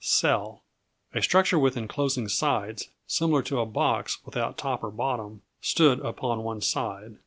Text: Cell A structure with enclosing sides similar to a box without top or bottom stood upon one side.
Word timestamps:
Cell 0.03 0.63
A 1.13 1.21
structure 1.21 1.59
with 1.59 1.77
enclosing 1.77 2.27
sides 2.27 2.89
similar 3.05 3.43
to 3.43 3.59
a 3.59 3.67
box 3.67 4.17
without 4.25 4.57
top 4.57 4.83
or 4.83 4.89
bottom 4.89 5.43
stood 5.61 5.99
upon 5.99 6.41
one 6.43 6.61
side. 6.61 7.19